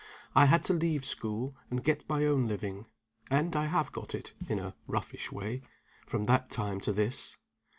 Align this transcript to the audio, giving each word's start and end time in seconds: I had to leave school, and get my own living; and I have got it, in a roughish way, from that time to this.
I 0.33 0.47
had 0.47 0.63
to 0.63 0.73
leave 0.73 1.05
school, 1.05 1.55
and 1.69 1.83
get 1.83 2.09
my 2.09 2.25
own 2.25 2.47
living; 2.47 2.87
and 3.29 3.55
I 3.55 3.67
have 3.67 3.91
got 3.91 4.15
it, 4.15 4.33
in 4.49 4.57
a 4.57 4.73
roughish 4.87 5.31
way, 5.31 5.61
from 6.07 6.23
that 6.23 6.49
time 6.49 6.81
to 6.81 6.91
this. 6.91 7.37